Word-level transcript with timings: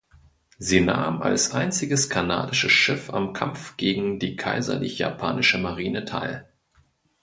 Sie 0.57 0.79
nahm 0.81 1.21
als 1.21 1.51
einziges 1.51 2.09
kanadisches 2.09 2.71
Schiff 2.71 3.11
am 3.13 3.33
Kampf 3.33 3.77
gegen 3.77 4.17
die 4.17 4.35
Kaiserlich 4.35 4.97
Japanische 4.97 5.59
Marine 5.59 6.05
teil. 6.05 6.49